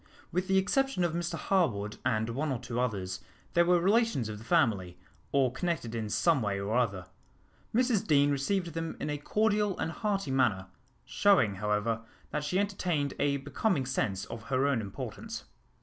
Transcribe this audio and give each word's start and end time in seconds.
With 0.31 0.47
the 0.47 0.57
exception 0.57 1.03
of 1.03 1.13
Mr 1.13 1.35
Harwood 1.37 1.97
and 2.03 2.29
one 2.31 2.51
or 2.51 2.57
two 2.57 2.79
others, 2.79 3.19
they 3.53 3.61
were 3.61 3.79
relations 3.79 4.29
of 4.29 4.39
the 4.39 4.43
family, 4.43 4.97
or 5.31 5.51
connected 5.51 5.93
in 5.93 6.09
some 6.09 6.41
way 6.41 6.59
or 6.59 6.75
other. 6.75 7.05
Mrs 7.71 8.07
Deane 8.07 8.31
received 8.31 8.73
them 8.73 8.97
in 8.99 9.11
a 9.11 9.19
cordial 9.19 9.77
and 9.77 9.91
hearty 9.91 10.31
manner, 10.31 10.65
showing, 11.05 11.53
however, 11.57 12.01
that 12.31 12.43
she 12.43 12.57
entertained 12.57 13.13
a 13.19 13.37
becoming 13.37 13.85
sense 13.85 14.25
of 14.25 14.45
her 14.45 14.65
own 14.65 14.81
importance. 14.81 15.43